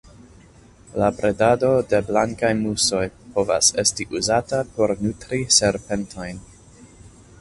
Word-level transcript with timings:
La 1.01 1.09
bredado 1.17 1.69
de 1.91 1.99
blankaj 2.07 2.51
musoj 2.61 3.03
povas 3.35 3.69
esti 3.85 4.09
uzata 4.21 4.63
por 4.79 4.95
nutri 5.05 5.43
serpentojn. 5.61 6.45